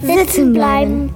[0.00, 1.12] Sitzen bleiben.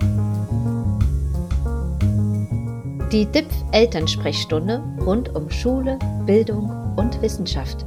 [3.12, 7.86] Die DIPF Elternsprechstunde rund um Schule, Bildung und Wissenschaft.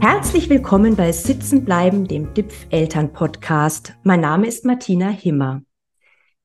[0.00, 3.94] Herzlich willkommen bei Sitzen bleiben, dem DIPF Eltern Podcast.
[4.04, 5.62] Mein Name ist Martina Himmer.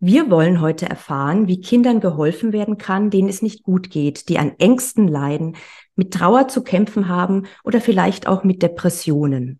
[0.04, 4.40] Wir wollen heute erfahren, wie Kindern geholfen werden kann, denen es nicht gut geht, die
[4.40, 5.56] an Ängsten leiden,
[5.96, 9.60] mit Trauer zu kämpfen haben oder vielleicht auch mit Depressionen.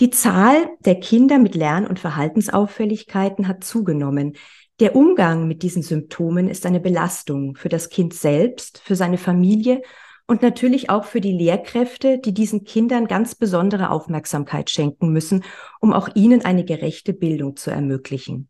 [0.00, 4.32] Die Zahl der Kinder mit Lern- und Verhaltensauffälligkeiten hat zugenommen.
[4.80, 9.82] Der Umgang mit diesen Symptomen ist eine Belastung für das Kind selbst, für seine Familie
[10.26, 15.44] und natürlich auch für die Lehrkräfte, die diesen Kindern ganz besondere Aufmerksamkeit schenken müssen,
[15.80, 18.49] um auch ihnen eine gerechte Bildung zu ermöglichen.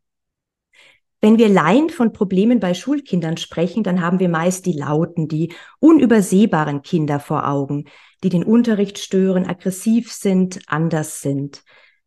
[1.23, 5.53] Wenn wir Laien von Problemen bei Schulkindern sprechen, dann haben wir meist die lauten, die
[5.79, 7.85] unübersehbaren Kinder vor Augen,
[8.23, 11.63] die den Unterricht stören, aggressiv sind, anders sind.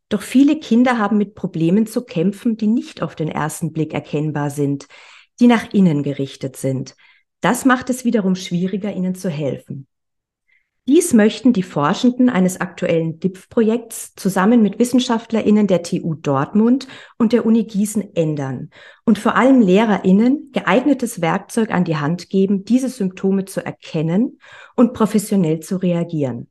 [0.10, 4.50] Doch viele Kinder haben mit Problemen zu kämpfen, die nicht auf den ersten Blick erkennbar
[4.50, 4.88] sind,
[5.40, 6.96] die nach innen gerichtet sind.
[7.42, 9.88] Das macht es wiederum schwieriger, ihnen zu helfen.
[10.86, 17.46] Dies möchten die Forschenden eines aktuellen DIPF-Projekts zusammen mit WissenschaftlerInnen der TU Dortmund und der
[17.46, 18.70] Uni Gießen ändern
[19.06, 24.40] und vor allem LehrerInnen geeignetes Werkzeug an die Hand geben, diese Symptome zu erkennen
[24.76, 26.50] und professionell zu reagieren.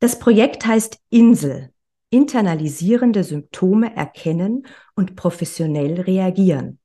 [0.00, 1.70] Das Projekt heißt Insel,
[2.10, 6.80] internalisierende Symptome erkennen und professionell reagieren.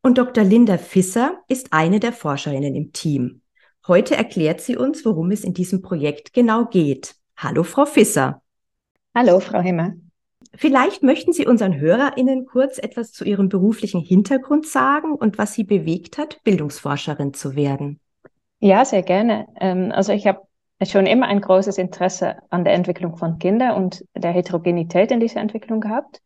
[0.00, 0.44] Und Dr.
[0.44, 3.41] Linda Fisser ist eine der Forscherinnen im Team.
[3.88, 7.16] Heute erklärt sie uns, worum es in diesem Projekt genau geht.
[7.36, 8.40] Hallo, Frau Fisser.
[9.12, 9.94] Hallo, Frau Himmer.
[10.54, 15.64] Vielleicht möchten Sie unseren HörerInnen kurz etwas zu Ihrem beruflichen Hintergrund sagen und was Sie
[15.64, 17.98] bewegt hat, Bildungsforscherin zu werden.
[18.60, 19.48] Ja, sehr gerne.
[19.60, 20.42] Ähm, also ich habe
[20.84, 25.40] schon immer ein großes Interesse an der Entwicklung von Kindern und der Heterogenität in dieser
[25.40, 26.22] Entwicklung gehabt.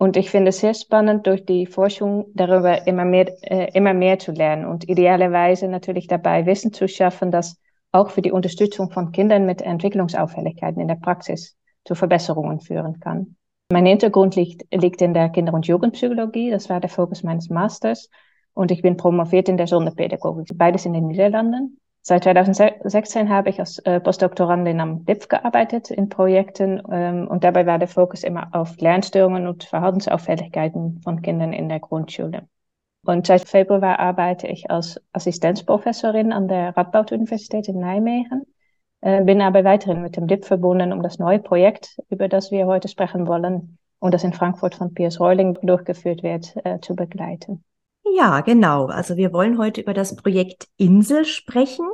[0.00, 4.18] Und ich finde es sehr spannend, durch die Forschung darüber immer mehr, äh, immer mehr
[4.18, 7.60] zu lernen und idealerweise natürlich dabei Wissen zu schaffen, das
[7.92, 13.36] auch für die Unterstützung von Kindern mit Entwicklungsauffälligkeiten in der Praxis zu Verbesserungen führen kann.
[13.70, 18.08] Mein Hintergrund liegt, liegt in der Kinder- und Jugendpsychologie, das war der Fokus meines Masters.
[18.54, 21.78] Und ich bin promoviert in der Sonderpädagogik, beides in den Niederlanden.
[22.02, 27.66] Seit 2016 habe ich als äh, Postdoktorandin am DIPF gearbeitet in Projekten ähm, und dabei
[27.66, 32.48] war der Fokus immer auf Lernstörungen und Verhaltensauffälligkeiten von Kindern in der Grundschule.
[33.04, 38.46] Und seit Februar arbeite ich als Assistenzprofessorin an der Radboud-Universität in Nijmegen,
[39.02, 42.66] äh, bin aber weiterhin mit dem DIPF verbunden, um das neue Projekt, über das wir
[42.66, 47.62] heute sprechen wollen und das in Frankfurt von Piers Reuling durchgeführt wird, äh, zu begleiten.
[48.16, 48.86] Ja, genau.
[48.86, 51.86] Also wir wollen heute über das Projekt Insel sprechen,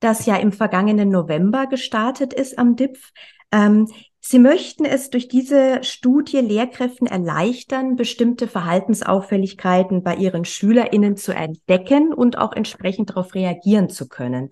[0.00, 3.12] das ja im vergangenen November gestartet ist am DIPF.
[3.52, 3.88] Ähm,
[4.22, 12.12] Sie möchten es durch diese Studie Lehrkräften erleichtern, bestimmte Verhaltensauffälligkeiten bei Ihren SchülerInnen zu entdecken
[12.12, 14.50] und auch entsprechend darauf reagieren zu können.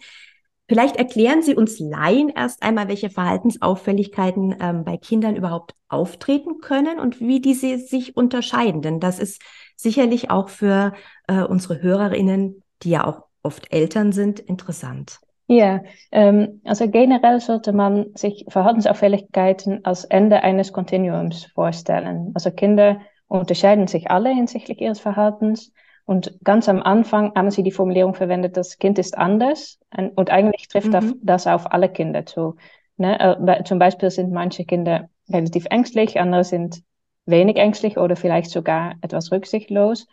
[0.69, 6.98] Vielleicht erklären Sie uns Laien erst einmal, welche Verhaltensauffälligkeiten ähm, bei Kindern überhaupt auftreten können
[6.98, 8.81] und wie diese sich unterscheiden.
[8.81, 9.42] Denn das ist
[9.78, 10.93] sicherlich auch für
[11.28, 15.21] äh, unsere Hörerinnen, die ja auch oft Eltern sind, interessant.
[15.47, 15.81] Ja,
[16.12, 22.33] ähm, also generell sollte man sich Verhaltensauffälligkeiten als Ende eines Kontinuums vorstellen.
[22.34, 25.72] Also Kinder unterscheiden sich alle hinsichtlich ihres Verhaltens.
[26.05, 29.78] Und ganz am Anfang haben sie die Formulierung verwendet, das Kind ist anders.
[30.17, 31.15] Und eigentlich trifft mhm.
[31.22, 32.56] das auf alle Kinder zu.
[32.97, 33.19] Ne?
[33.19, 36.83] Äh, zum Beispiel sind manche Kinder relativ ängstlich, andere sind
[37.28, 40.06] wenig ängstlich oder vielleicht sogar etwas rücksichtslos.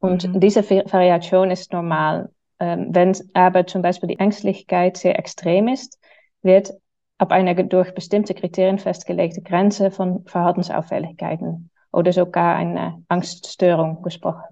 [0.00, 0.40] Und mhm.
[0.40, 2.30] diese Variation ist normal.
[2.60, 5.98] Ähm, wenn aber zum Beispiel die Ängstlichkeit sehr extrem ist,
[6.42, 6.72] wird
[7.18, 14.42] ab einer durch bestimmte Kriterien festgelegte Grenze von Verhaltensauffälligkeiten oder sogar eine Angststörung gesprochen.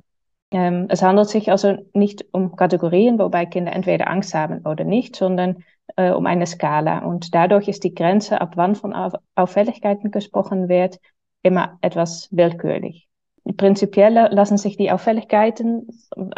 [0.53, 5.17] Ähm, es handelt sich also nicht um Kategorien, wobei Kinder entweder Angst haben oder nicht,
[5.17, 5.64] sondern
[5.96, 6.99] äh, um eine Skala.
[6.99, 8.94] Und dadurch ist die Grenze, ab wann von
[9.35, 10.99] Auffälligkeiten gesprochen wird,
[11.43, 13.09] immer etwas willkürlich.
[13.56, 15.89] Prinzipiell lassen sich die Auffälligkeiten,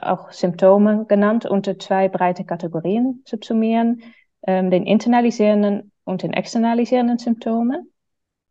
[0.00, 4.02] auch Symptome genannt, unter zwei breite Kategorien subsumieren,
[4.46, 7.90] ähm, den internalisierenden und den externalisierenden Symptomen.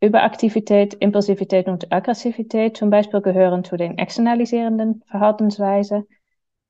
[0.02, 6.06] Überaktivität, Impulsivität und Aggressivität zum Beispiel gehören zu den externalisierenden Verhaltensweisen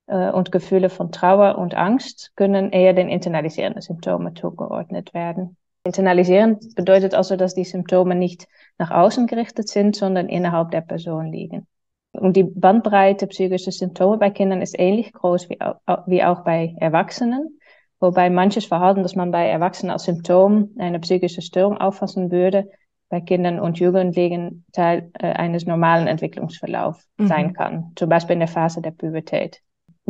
[0.07, 5.57] äh, und Gefühle von Trauer und Angst können eher den internalisierenden Symptomen zugeordnet werden.
[5.85, 8.47] Internalisieren bedeutet also, dass die Symptome nicht
[8.77, 11.67] nach außen gerichtet sind, sondern innerhalb der Person liegen.
[12.13, 15.57] Und die Bandbreite psychischer Symptome bei Kindern ist ähnlich groß wie,
[16.05, 17.59] wie auch bei Erwachsenen.
[17.99, 22.69] wobei manches Verhalten, das man bei Erwachsenen als Symptom einer psychischen Störung auffassen würde,
[23.09, 27.27] bei Kindern und Jugendlichen Teil äh, eines normalen Entwicklungsverlaufs mhm.
[27.27, 29.61] sein kann, zum Beispiel in der Phase der Pubertät.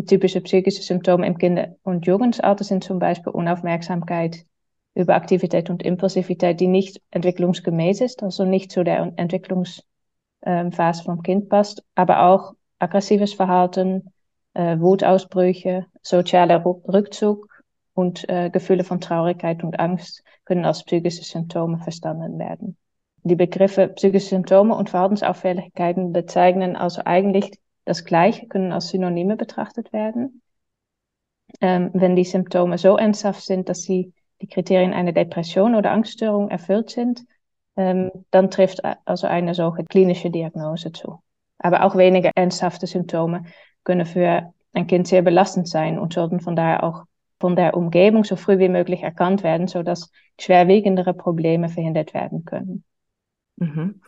[0.07, 4.45] Typische psychische Symptome im Kinder- und Jugendalter sind zum Beispiel Unaufmerksamkeit,
[4.95, 9.83] Überaktivität und Impulsivität, die nicht entwicklungsgemäß ist, also nicht zu der Entwicklungsphase
[10.45, 14.13] ähm, vom Kind passt, aber auch aggressives Verhalten,
[14.53, 17.47] äh, Wutausbrüche, sozialer Rückzug
[17.93, 22.77] und äh, Gefühle von Traurigkeit und Angst können als psychische Symptome verstanden werden.
[23.23, 29.93] Die Begriffe psychische Symptome und Verhaltensauffälligkeiten bezeichnen also eigentlich das Gleiche, können als Synonyme betrachtet
[29.93, 30.41] werden.
[31.61, 34.13] Ähm, wenn die Symptome so ernsthaft sind, dass sie
[34.43, 37.23] die Kriterien einer Depression oder Angststörung erfüllt sind,
[37.77, 41.21] ähm, dann trifft also eine solche klinische Diagnose zu.
[41.59, 43.45] Aber auch weniger ernsthafte Symptome
[43.85, 47.05] können für ein Kind sehr belastend sein und sollten von daher auch
[47.39, 52.83] von der Umgebung so früh wie möglich erkannt werden, sodass schwerwiegendere Probleme verhindert werden können.
[53.55, 54.01] Mhm.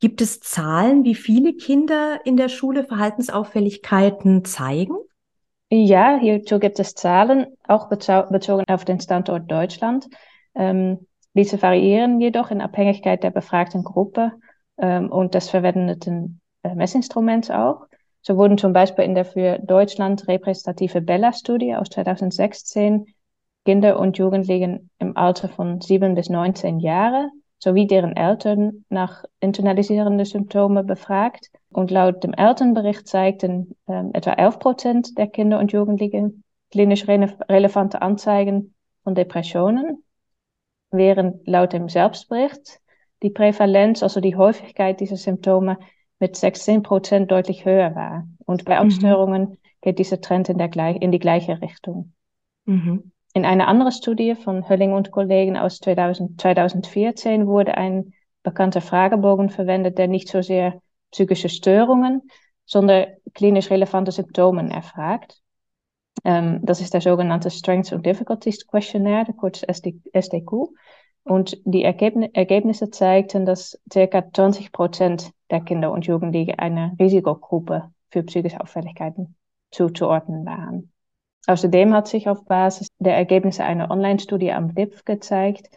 [0.00, 4.96] Gibt es Zahlen, wie viele Kinder in der Schule Verhaltensauffälligkeiten zeigen?
[5.74, 10.06] Ja, hierzu gibt es Zahlen, auch bezogen auf den Standort Deutschland.
[10.54, 14.32] Ähm, diese variieren jedoch in Abhängigkeit der befragten Gruppe
[14.76, 17.86] ähm, und des verwendeten äh, Messinstruments auch.
[18.20, 23.06] So wurden zum Beispiel in der für Deutschland repräsentative Bella-Studie aus 2016
[23.64, 27.30] Kinder und Jugendlichen im Alter von 7 bis 19 Jahre
[27.62, 31.52] sowie deren Eltern nach internalisierenden Symptomen befragt.
[31.70, 36.42] Und laut dem Elternbericht zeigten ähm, etwa 11 Prozent der Kinder und Jugendlichen
[36.72, 38.74] klinisch rele relevante Anzeigen
[39.04, 40.02] von Depressionen,
[40.90, 42.80] während laut dem Selbstbericht
[43.22, 45.78] die Prävalenz, also die Häufigkeit dieser Symptome,
[46.18, 48.26] mit 16 Prozent deutlich höher war.
[48.44, 49.56] Und bei Angststörungen mhm.
[49.82, 52.12] geht dieser Trend in, der, in die gleiche Richtung.
[52.64, 53.12] Mhm.
[53.34, 58.12] In einer anderen Studie von Hölling und Kollegen aus 2000, 2014 wurde ein
[58.42, 60.80] bekannter Fragebogen verwendet, der nicht so sehr
[61.10, 62.22] psychische Störungen,
[62.66, 65.40] sondern klinisch relevante Symptomen erfragt.
[66.24, 70.68] Ähm, das ist der sogenannte Strengths and Difficulties Questionnaire, kurz SDQ.
[71.24, 74.24] Und die Ergebn Ergebnisse zeigten, dass ca.
[74.32, 79.36] 20 Prozent der Kinder und Jugendlichen einer Risikogruppe für psychische Auffälligkeiten
[79.70, 80.91] zuzuordnen waren.
[81.46, 85.68] Außerdem hat sich auf Basis der Ergebnisse einer Online-Studie am DIPF gezeigt,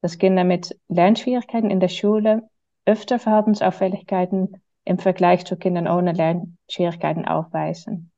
[0.00, 2.48] dass Kinder mit Lernschwierigkeiten in der Schule
[2.86, 8.10] öfter Verhaltensauffälligkeiten im Vergleich zu Kindern ohne Lernschwierigkeiten aufweisen.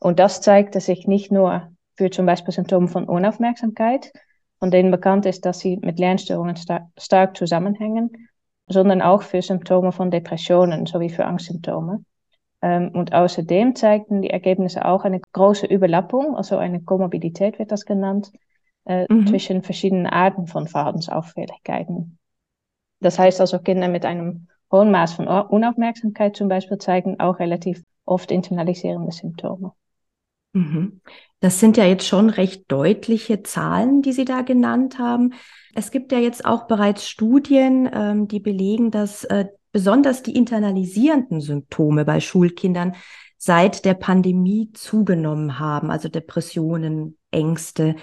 [0.00, 4.12] Und das zeigte sich nicht nur für zum Beispiel Symptome von Unaufmerksamkeit,
[4.58, 8.28] von denen bekannt ist, dass sie mit Lernstörungen star stark zusammenhängen,
[8.66, 12.04] sondern auch für Symptome von Depressionen sowie für Angstsymptome.
[12.64, 17.84] Ähm, und außerdem zeigten die Ergebnisse auch eine große Überlappung, also eine Komorbidität wird das
[17.84, 18.32] genannt,
[18.86, 19.26] äh, mhm.
[19.26, 22.18] zwischen verschiedenen Arten von Verhaltensauffälligkeiten.
[23.00, 27.82] Das heißt also, Kinder mit einem hohen Maß von Unaufmerksamkeit zum Beispiel zeigen auch relativ
[28.06, 29.72] oft internalisierende Symptome.
[30.54, 31.02] Mhm.
[31.40, 35.34] Das sind ja jetzt schon recht deutliche Zahlen, die Sie da genannt haben.
[35.74, 41.40] Es gibt ja jetzt auch bereits Studien, ähm, die belegen, dass äh, besonders die internalisierenden
[41.40, 42.94] Symptome bei Schulkindern
[43.36, 47.96] seit der Pandemie zugenommen haben, also Depressionen, Ängste.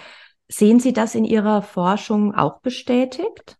[0.49, 3.55] Sehen Sie das in Ihrer Forschung auch bestätigt?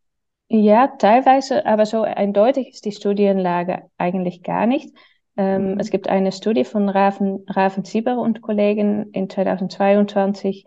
[0.50, 4.94] Ja, teilweise, aber so eindeutig ist die Studienlage eigentlich gar nicht.
[5.38, 5.78] Ähm.
[5.80, 10.66] Es gibt eine Studie von Raven, Raven Sieber und Kollegen in 2022,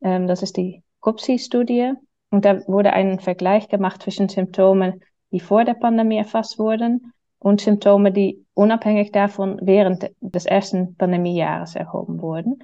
[0.00, 1.92] ähm, das ist die COPSI-Studie,
[2.30, 5.02] und da wurde ein Vergleich gemacht zwischen Symptomen
[5.32, 11.76] die vor der Pandemie erfasst wurden und Symptome, die unabhängig davon während des ersten Pandemiejahres
[11.76, 12.60] erhoben wurden.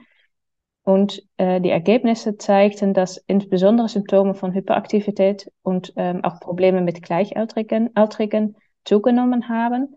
[0.85, 7.03] Und äh, die Ergebnisse zeigten, dass insbesondere Symptome von Hyperaktivität und ähm, auch Probleme mit
[7.03, 9.95] Gleichaltrigen Altrigen zugenommen haben.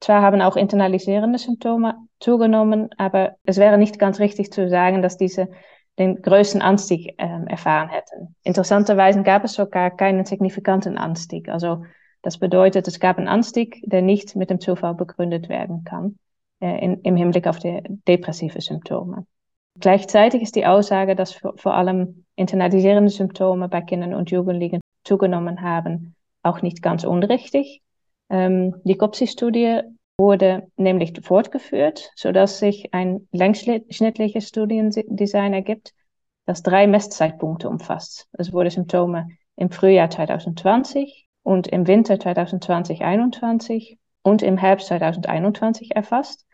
[0.00, 5.18] Zwar haben auch internalisierende Symptome zugenommen, aber es wäre nicht ganz richtig zu sagen, dass
[5.18, 5.50] diese
[5.98, 8.34] den größten Anstieg ähm, erfahren hätten.
[8.42, 11.48] Interessanterweise gab es sogar keinen signifikanten Anstieg.
[11.48, 11.84] Also
[12.22, 16.18] das bedeutet, es gab einen Anstieg, der nicht mit dem Zufall begründet werden kann
[16.60, 19.26] äh, in, im Hinblick auf die depressive Symptome.
[19.78, 25.62] Gleichzeitig ist die Aussage, dass vor, vor allem internalisierende Symptome bei Kindern und Jugendlichen zugenommen
[25.62, 27.82] haben, auch nicht ganz unrichtig.
[28.30, 29.82] Ähm, die COPSI-Studie
[30.18, 35.92] wurde nämlich fortgeführt, sodass sich ein längsschnittliches Studiendesign ergibt,
[36.46, 38.28] das drei Messzeitpunkte umfasst.
[38.32, 46.46] Es wurde Symptome im Frühjahr 2020 und im Winter 2020-21 und im Herbst 2021 erfasst.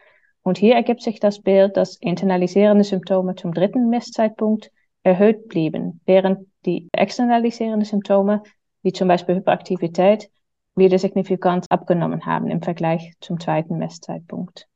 [0.43, 4.71] Und hier ergibt sich das Bild, dass internalisierende Symptome zum dritten Messzeitpunkt
[5.03, 8.43] erhöht blieben, während die externalisierenden Symptome,
[8.83, 10.31] wie zum Beispiel Hyperaktivität,
[10.77, 14.67] wieder signifikant abgenommen haben im Vergleich zum zweiten Messzeitpunkt.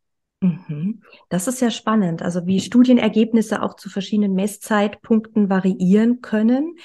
[0.41, 1.03] Mhm.
[1.31, 6.77] Das ist ja spannend, also wie Studienergebnisse auch zu verschiedenen Messzeitpunkten variieren können.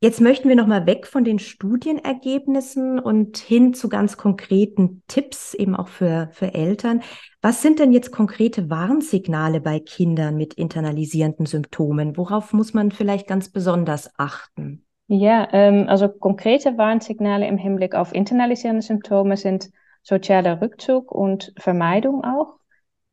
[0.00, 5.74] Jetzt möchten wir nochmal weg von den Studienergebnissen und hin zu ganz konkreten Tipps, eben
[5.74, 7.02] auch für, für Eltern.
[7.40, 12.16] Was sind denn jetzt konkrete Warnsignale bei Kindern mit internalisierenden Symptomen?
[12.16, 14.85] Worauf muss man vielleicht ganz besonders achten?
[15.08, 19.70] Ja, ähm, also konkrete Warnsignale im Hinblick auf internalisierende Symptome sind
[20.02, 22.56] sozialer Rückzug und Vermeidung auch,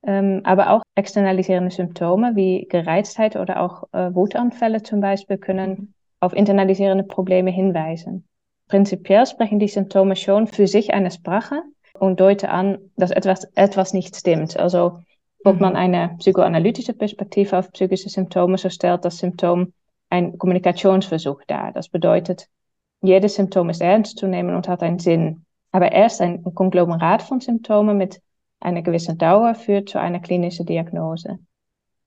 [0.05, 6.33] ähm, aber auch externalisierende Symptome wie Gereiztheit oder auch äh, Wutanfälle zum Beispiel können auf
[6.33, 8.27] internalisierende Probleme hinweisen.
[8.67, 11.62] Prinzipiell sprechen die Symptome schon für sich eine Sprache
[12.00, 14.57] und deuten an, dass etwas, etwas nicht stimmt.
[14.57, 15.00] Also
[15.43, 15.79] ob man mhm.
[15.79, 19.73] eine psychoanalytische Perspektive auf psychische Symptome, so stellt das Symptom
[20.13, 21.72] ein Kommunikationsversuch dar.
[21.74, 22.48] Das bedeutet,
[23.01, 25.46] jedes Symptom ist ernst zu nehmen und hat einen Sinn.
[25.72, 28.22] Aber erst ein Konglomerat von Symptomen mit
[28.60, 31.39] einer gewissen Dauer führt zu einer klinischen Diagnose.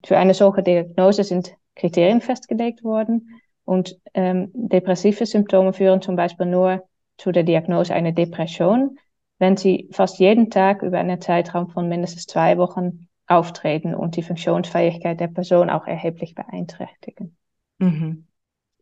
[0.04, 6.46] Für eine solche Diagnose sind Kriterien festgelegt worden, und ähm, depressive Symptome führen zum Beispiel
[6.46, 6.84] nur
[7.18, 8.98] zu der Diagnose einer Depression,
[9.38, 14.22] wenn sie fast jeden Tag über einen Zeitraum von mindestens zwei Wochen auftreten und die
[14.22, 17.36] Funktionsfähigkeit der Person auch erheblich beeinträchtigen.
[17.78, 18.26] Mhm.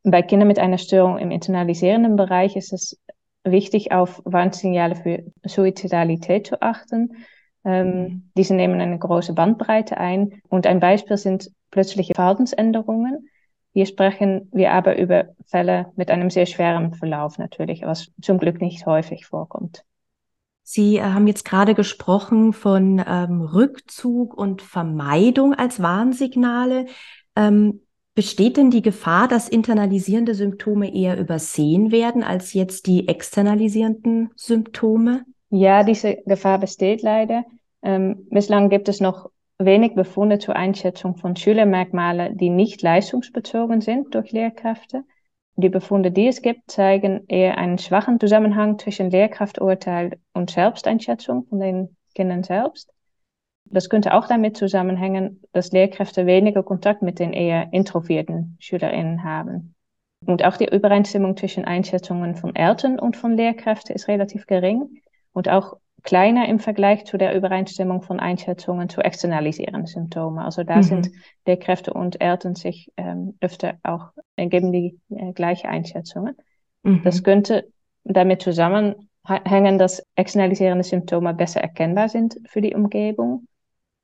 [0.03, 3.01] Bei Kindern mit einer Störung im internalisierenden Bereich ist es
[3.43, 7.17] wichtig, auf Warnsignale für Suizidalität zu achten.
[7.65, 8.31] Ähm, mhm.
[8.37, 10.41] Diese nehmen eine große Bandbreite ein.
[10.49, 13.29] Und ein Beispiel sind plötzliche Verhaltensänderungen,
[13.75, 18.61] hier sprechen wir aber über Fälle mit einem sehr schweren Verlauf natürlich, was zum Glück
[18.61, 19.85] nicht häufig vorkommt.
[20.63, 26.87] Sie äh, haben jetzt gerade gesprochen von ähm, Rückzug und Vermeidung als Warnsignale.
[27.35, 27.81] Ähm,
[28.15, 35.25] besteht denn die Gefahr, dass internalisierende Symptome eher übersehen werden als jetzt die externalisierenden Symptome?
[35.51, 37.45] Ja, diese Gefahr besteht leider.
[37.83, 44.15] Ähm, bislang gibt es noch wenig Befunde zur Einschätzung von Schülermerkmalen, die nicht leistungsbezogen sind
[44.15, 45.05] durch Lehrkräfte.
[45.57, 51.61] Die Befunde, die es gibt, zeigen eher einen schwachen Zusammenhang zwischen Lehrkrafturteil und Selbsteinschätzung von
[51.61, 52.94] den Kindern selbst.
[53.67, 59.75] Das könnte auch damit zusammenhängen, dass Lehrkräfte weniger Kontakt mit den eher introvierten SchülerInnen haben.
[60.27, 65.01] Und auch die Übereinstimmung zwischen Einschätzungen von Eltern und von Lehrkräften ist relativ gering.
[65.33, 70.39] Und auch kleiner im Vergleich zu der Übereinstimmung von Einschätzungen zu externalisierenden Symptomen.
[70.39, 70.83] Also da mhm.
[70.83, 71.11] sind
[71.47, 76.37] Lehrkräfte und Eltern sich ähm, öfter auch, äh, geben die äh, gleiche Einschätzungen.
[76.83, 77.03] Mhm.
[77.03, 77.69] Das könnte
[78.05, 83.47] damit zusammenhängen, dass externalisierende Symptome besser erkennbar sind für die Umgebung.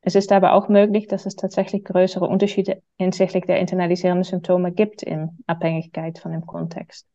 [0.03, 5.03] Es ist aber auch möglich, dass es tatsächlich größere Unterschiede hinsichtlich der internalisierenden Symptome gibt
[5.03, 7.07] in Abhängigkeit von dem Kontext.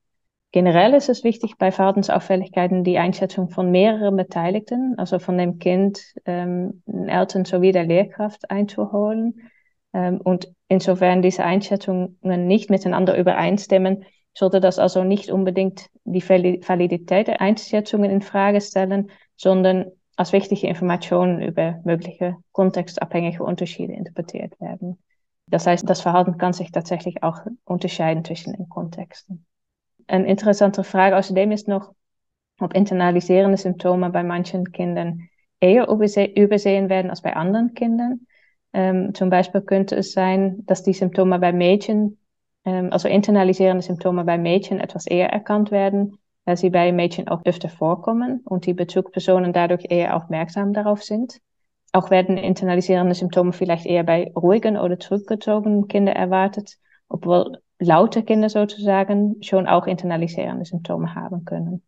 [0.51, 6.01] Generell ist es wichtig, bei Verhaltensauffälligkeiten die Einschätzung von mehreren Beteiligten, also von dem Kind,
[6.25, 9.51] ähm, Eltern sowie der Lehrkraft einzuholen.
[9.93, 17.27] Ähm, und insofern diese Einschätzungen nicht miteinander übereinstimmen, sollte das also nicht unbedingt die Validität
[17.27, 24.97] der Einschätzungen in Frage stellen, sondern als wichtige Informationen über mögliche kontextabhängige Unterschiede interpretiert werden.
[25.47, 29.45] Das heißt, das Verhalten kann sich tatsächlich auch unterscheiden zwischen den Kontexten.
[30.07, 31.93] Eine interessante Frage außerdem ist noch,
[32.59, 35.29] ob internalisierende Symptome bei manchen Kindern
[35.59, 38.21] eher übersehen werden als bei anderen Kindern.
[38.73, 42.17] Ähm, zum Beispiel könnte es sein, dass die Symptome bei Mädchen,
[42.65, 47.43] ähm, also internalisierende Symptome bei Mädchen etwas eher erkannt werden, weil sie bei Mädchen auch
[47.45, 51.39] öfter vorkommen und die Bezugspersonen dadurch eher aufmerksam darauf sind.
[51.91, 56.77] Auch werden internalisierende Symptome vielleicht eher bei ruhigen oder zurückgezogenen Kindern erwartet,
[57.09, 61.81] obwohl laute Kinder sozusagen schon auch internalisierende Symptome haben können.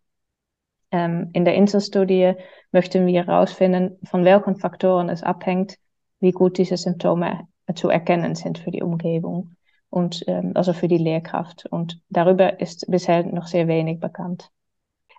[0.92, 2.34] Ähm, in der Inselstudie
[2.72, 5.78] möchten wir herausfinden, von welchen Faktoren es abhängt,
[6.20, 9.58] wie gut diese Symptome zu erkennen sind für die Umgebung
[9.89, 11.65] und ähm, also für die Lehrkraft.
[11.70, 14.51] Und darüber ist bisher noch sehr wenig bekannt.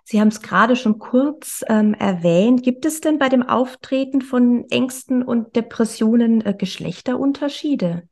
[0.03, 2.63] Sie haben es gerade schon kurz ähm, erwähnt.
[2.63, 8.03] Gibt es denn bei dem Auftreten von Ängsten und Depressionen äh, Geschlechterunterschiede?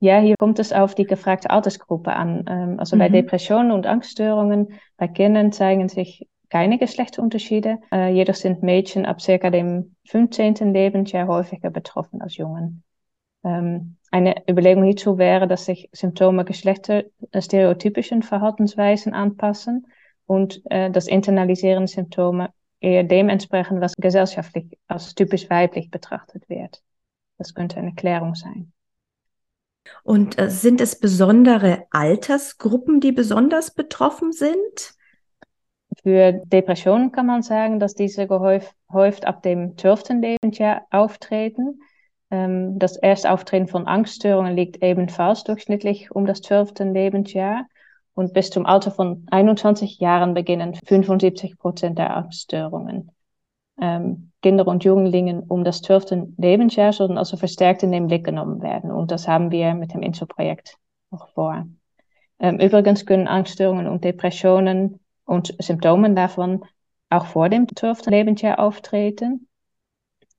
[0.00, 2.44] Ja, hier kommt es auf die gefragte Altersgruppe an.
[2.48, 3.00] Ähm, also mhm.
[3.00, 7.78] bei Depressionen und Angststörungen bei Kindern zeigen sich keine Geschlechtsunterschiede.
[7.92, 10.72] Äh, jedoch sind Mädchen ab circa dem 15.
[10.72, 12.84] Lebensjahr häufiger betroffen als Jungen.
[13.44, 19.86] Ähm, eine Überlegung hierzu wäre, dass sich Symptome geschlechterstereotypischen Verhaltensweisen anpassen
[20.26, 26.82] und äh, das internalisierende Symptome eher dem entsprechen, was gesellschaftlich als typisch weiblich betrachtet wird.
[27.38, 28.72] Das könnte eine Klärung sein.
[30.02, 34.94] Und äh, sind es besondere Altersgruppen, die besonders betroffen sind?
[36.02, 40.20] Für Depressionen kann man sagen, dass diese gehäuft ab dem 12.
[40.20, 41.80] Lebensjahr auftreten.
[42.34, 46.92] Ähm, das erste Auftreten von Angststörungen liegt ebenfalls durchschnittlich um das 12.
[46.92, 47.66] Lebensjahr.
[48.14, 53.12] Und bis zum Alter von 21 Jahren beginnen 75 Prozent der Angststörungen.
[53.80, 56.34] Ähm, Kinder und Jugendlichen um das 12.
[56.36, 58.90] Lebensjahr sollen also verstärkt in den Blick genommen werden.
[58.90, 60.76] Und das haben wir mit dem INSO-Projekt
[61.12, 61.66] noch vor.
[62.40, 66.64] Ähm, übrigens können Angststörungen und Depressionen und Symptome davon
[67.10, 68.06] auch vor dem 12.
[68.06, 69.46] Lebensjahr auftreten.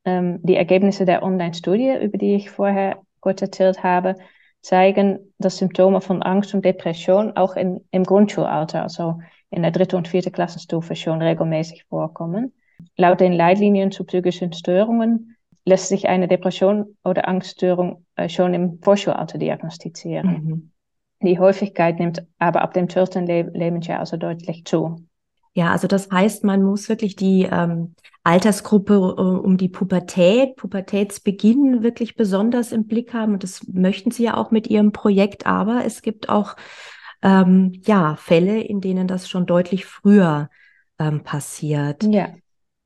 [0.05, 4.15] Ähm, die Ergebnisse der Online-Studie, über die ich vorher kurz erzählt habe,
[4.61, 9.19] zeigen, dass Symptome von Angst und Depression auch in, im Grundschulalter, also
[9.49, 12.53] in der dritten und vierten Klassenstufe, schon regelmäßig vorkommen.
[12.97, 15.35] Laut den Leitlinien zu psychischen Störungen
[15.65, 20.27] lässt sich eine Depression oder Angststörung äh, schon im Vorschulalter diagnostizieren.
[20.27, 20.71] Mhm.
[21.21, 23.15] Die Häufigkeit nimmt aber ab dem 12.
[23.25, 25.07] Le Lebensjahr also deutlich zu.
[25.53, 31.83] Ja, also das heißt, man muss wirklich die ähm, Altersgruppe äh, um die Pubertät, Pubertätsbeginn
[31.83, 33.33] wirklich besonders im Blick haben.
[33.33, 35.45] Und das möchten Sie ja auch mit Ihrem Projekt.
[35.45, 36.55] Aber es gibt auch
[37.21, 40.49] ähm, ja Fälle, in denen das schon deutlich früher
[40.97, 42.03] ähm, passiert.
[42.03, 42.29] Ja.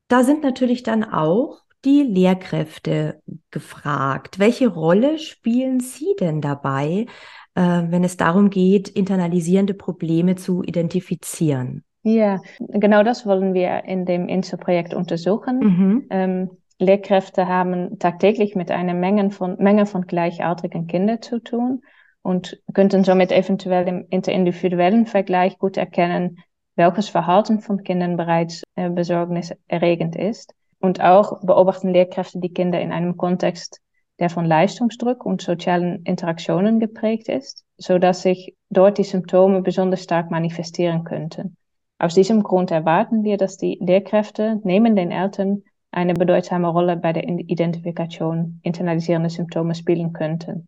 [0.08, 4.38] Da sind natürlich dann auch die Lehrkräfte gefragt.
[4.38, 7.06] Welche Rolle spielen Sie denn dabei,
[7.54, 11.84] äh, wenn es darum geht, internalisierende Probleme zu identifizieren?
[12.02, 15.58] Ja, genau das wollen wir in dem INSO-Projekt untersuchen.
[15.58, 16.06] Mhm.
[16.10, 21.82] Ähm, Lehrkräfte haben tagtäglich mit einer Menge von, Menge von gleichartigen Kindern zu tun
[22.22, 26.38] und könnten somit eventuell im interindividuellen Vergleich gut erkennen,
[26.76, 30.54] welches Verhalten von Kindern bereits äh, besorgniserregend ist.
[30.78, 33.80] Und auch beobachten Lehrkräfte die Kinder in einem Kontext,
[34.18, 40.02] der von Leistungsdruck und sozialen Interaktionen geprägt ist, so dass sich dort die Symptome besonders
[40.02, 41.58] stark manifestieren könnten.
[42.00, 47.12] Aus diesem Grund erwarten wir, dass die Lehrkräfte neben den Eltern eine bedeutsame Rolle bei
[47.12, 50.66] der Identifikation internalisierender Symptome spielen könnten.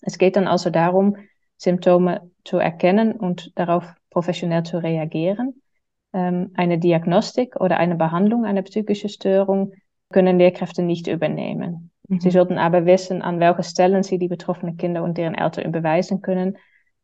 [0.00, 1.16] Es geht dann also darum,
[1.56, 5.62] Symptome zu erkennen und darauf professionell zu reagieren.
[6.12, 9.74] Ähm, eine Diagnostik oder eine Behandlung einer psychischen Störung
[10.10, 11.92] können Lehrkräfte nicht übernehmen.
[12.08, 12.18] Mhm.
[12.18, 16.22] Sie sollten aber wissen, an welchen Stellen sie die betroffenen Kinder und deren Eltern überweisen
[16.22, 16.58] können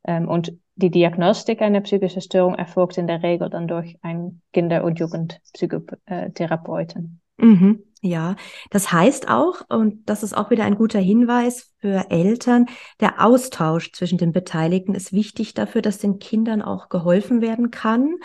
[0.04, 4.84] ähm, und die Diagnostik einer psychischen Störung erfolgt in der Regel dann durch einen Kinder-
[4.84, 7.20] und Jugendpsychotherapeuten.
[7.38, 8.36] Mhm, ja,
[8.70, 12.66] das heißt auch, und das ist auch wieder ein guter Hinweis für Eltern,
[13.00, 18.16] der Austausch zwischen den Beteiligten ist wichtig dafür, dass den Kindern auch geholfen werden kann.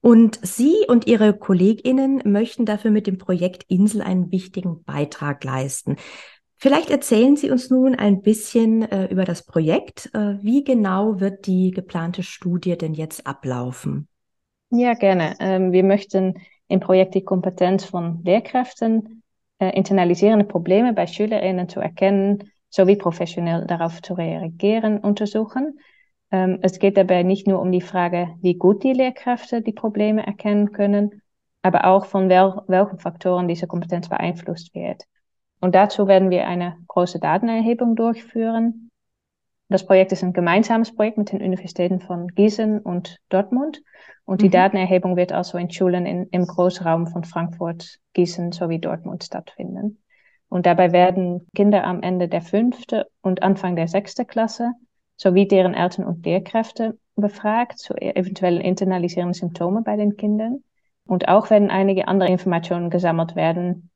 [0.00, 5.96] Und Sie und Ihre Kolleginnen möchten dafür mit dem Projekt Insel einen wichtigen Beitrag leisten.
[6.62, 10.08] Vielleicht erzählen Sie uns nun ein bisschen äh, über das Projekt.
[10.14, 14.06] Äh, wie genau wird die geplante Studie denn jetzt ablaufen?
[14.70, 15.34] Ja, gerne.
[15.40, 16.34] Ähm, wir möchten
[16.68, 19.24] im Projekt die Kompetenz von Lehrkräften,
[19.58, 25.80] äh, internalisierende Probleme bei Schülerinnen zu erkennen, sowie professionell darauf zu reagieren, untersuchen.
[26.30, 30.24] Ähm, es geht dabei nicht nur um die Frage, wie gut die Lehrkräfte die Probleme
[30.24, 31.22] erkennen können,
[31.62, 35.02] aber auch von wel welchen Faktoren diese Kompetenz beeinflusst wird.
[35.62, 38.90] Und dazu werden wir eine große Datenerhebung durchführen.
[39.68, 43.80] Das Projekt ist ein gemeinsames Projekt mit den Universitäten von Gießen und Dortmund.
[44.24, 44.52] Und die mhm.
[44.52, 50.02] Datenerhebung wird also in Schulen in, im Großraum von Frankfurt, Gießen sowie Dortmund stattfinden.
[50.48, 54.72] Und dabei werden Kinder am Ende der fünfte und Anfang der sechste Klasse
[55.16, 60.64] sowie deren Eltern und Lehrkräfte befragt zu eventuellen internalisierenden Symptomen bei den Kindern.
[61.06, 63.91] Und auch werden einige andere Informationen gesammelt werden,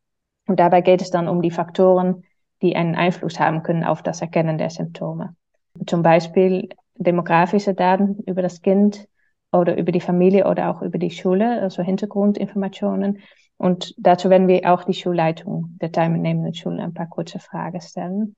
[0.46, 2.24] und dabei geht es dann um die Faktoren,
[2.62, 5.35] die einen Einfluss haben können auf das Erkennen der Symptome.
[5.87, 9.06] Zum Beispiel demografische Daten über das Kind
[9.52, 13.18] oder über die Familie oder auch über die Schule, also Hintergrundinformationen.
[13.59, 18.37] Und dazu werden wir auch die Schulleitung der teilnehmenden Schulen ein paar kurze Fragen stellen.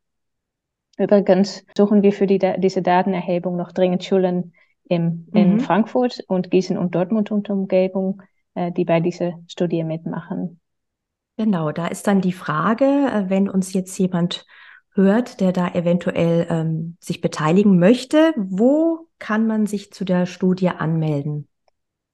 [0.97, 4.53] Übrigens suchen wir für die, diese Datenerhebung noch dringend Schulen
[4.88, 5.61] im, in mhm.
[5.61, 8.23] Frankfurt und Gießen und Dortmund und Umgebung,
[8.55, 10.61] äh, die bei dieser Studie mitmachen.
[11.38, 14.44] Genau, da ist dann die Frage, äh, wenn uns jetzt jemand
[14.94, 20.70] hört, der da eventuell ähm, sich beteiligen möchte, wo kann man sich zu der Studie
[20.70, 21.46] anmelden?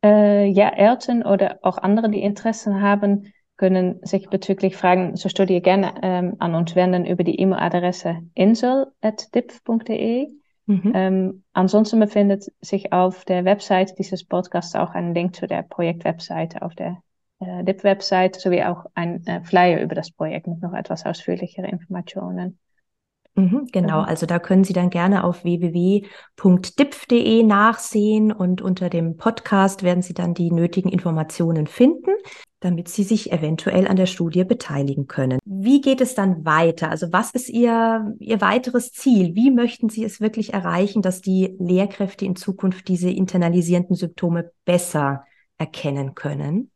[0.04, 5.62] Äh, ja, Eltern oder auch andere, die Interesse haben, können sich bezüglich Fragen zur Studie
[5.62, 10.28] gerne ähm, an uns wenden über die E-Mail-Adresse insel.dipf.de.
[10.66, 10.92] Mhm.
[10.94, 16.60] Ähm, ansonsten befindet sich auf der Website dieses Podcasts auch ein Link zu der Projektwebseite
[16.60, 16.98] auf der
[17.46, 22.58] äh, DIP-Website sowie auch ein äh, Flyer über das Projekt mit noch etwas ausführlicheren Informationen.
[23.36, 24.08] Mhm, genau, mhm.
[24.08, 30.14] also da können Sie dann gerne auf www.dipf.de nachsehen und unter dem Podcast werden Sie
[30.14, 32.12] dann die nötigen Informationen finden,
[32.60, 35.40] damit Sie sich eventuell an der Studie beteiligen können.
[35.44, 36.90] Wie geht es dann weiter?
[36.90, 39.34] Also was ist Ihr, Ihr weiteres Ziel?
[39.34, 45.24] Wie möchten Sie es wirklich erreichen, dass die Lehrkräfte in Zukunft diese internalisierenden Symptome besser
[45.58, 46.70] erkennen können?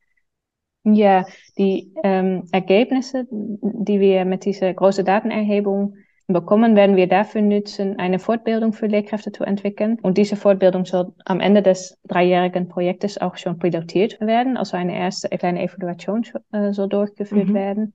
[0.95, 1.25] Ja,
[1.57, 5.97] die ähm, Ergebnisse, die wir mit dieser großen Datenerhebung
[6.29, 9.99] bekommen, werden wir dafür nutzen, eine Fortbildung für Lehrkräfte zu entwickeln.
[10.03, 14.57] Und diese Fortbildung soll am Ende des dreijährigen Projektes auch schon pilotiert werden.
[14.57, 17.55] Also eine erste kleine Evaluation äh, soll durchgeführt mhm.
[17.55, 17.95] werden.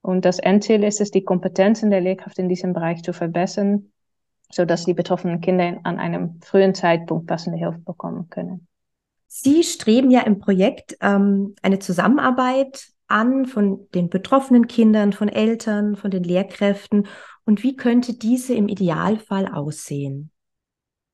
[0.00, 3.90] Und das Endziel ist es, die Kompetenzen der Lehrkräfte in diesem Bereich zu verbessern,
[4.50, 8.68] sodass die betroffenen Kinder an einem frühen Zeitpunkt passende Hilfe bekommen können.
[9.26, 15.96] Sie streben ja im Projekt ähm, eine Zusammenarbeit an von den betroffenen Kindern, von Eltern,
[15.96, 17.06] von den Lehrkräften.
[17.44, 20.30] Und wie könnte diese im Idealfall aussehen?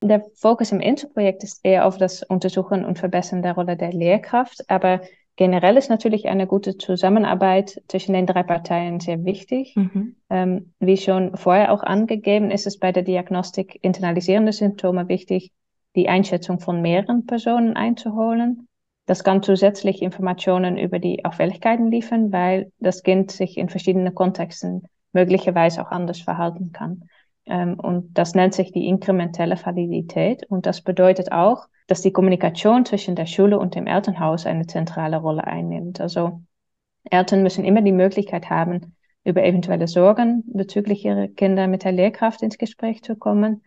[0.03, 4.69] Der Fokus im Inselprojekt ist eher auf das Untersuchen und Verbessern der Rolle der Lehrkraft,
[4.69, 5.03] aber
[5.37, 9.77] generell ist natürlich eine gute Zusammenarbeit zwischen den drei Parteien sehr wichtig.
[9.77, 10.17] Mhm.
[10.29, 15.53] Ähm, wie schon vorher auch angegeben, ist es bei der Diagnostik internalisierender Symptome wichtig,
[15.97, 18.69] die Einschätzung von mehreren Personen einzuholen.
[19.07, 24.85] Das kann zusätzlich Informationen über die Auffälligkeiten liefern, weil das Kind sich in verschiedenen Kontexten
[25.13, 27.09] möglicherweise auch anders verhalten kann.
[27.47, 30.45] Ähm, und das nennt sich die inkrementelle Validität.
[30.49, 35.17] Und das bedeutet auch, dass die Kommunikation zwischen der Schule und dem Elternhaus eine zentrale
[35.17, 36.01] Rolle einnimmt.
[36.01, 36.43] Also
[37.11, 42.43] Eltern müssen immer die Möglichkeit haben, über eventuelle Sorgen bezüglich ihrer Kinder mit der Lehrkraft
[42.43, 43.63] ins Gespräch zu kommen.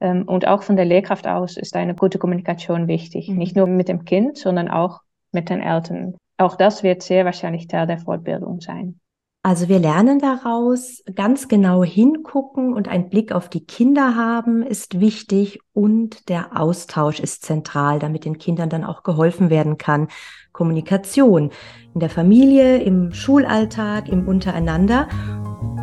[0.00, 3.28] Ähm, und auch von der Lehrkraft aus ist eine gute Kommunikation wichtig.
[3.28, 3.36] Mhm.
[3.36, 5.00] Nicht nur mit dem Kind, sondern auch
[5.32, 6.16] mit den Eltern.
[6.36, 9.00] Auch das wird sehr wahrscheinlich Teil der Fortbildung sein.
[9.46, 15.00] Also wir lernen daraus, ganz genau hingucken und einen Blick auf die Kinder haben ist
[15.00, 20.08] wichtig und der Austausch ist zentral, damit den Kindern dann auch geholfen werden kann.
[20.52, 21.50] Kommunikation
[21.92, 25.08] in der Familie, im Schulalltag, im Untereinander.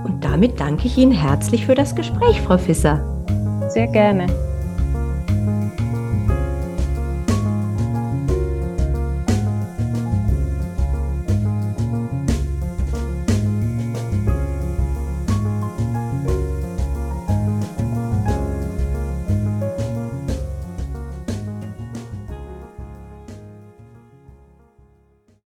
[0.05, 3.20] Und damit danke ich Ihnen herzlich für das Gespräch, Frau Fisser.
[3.73, 4.27] Sehr gerne.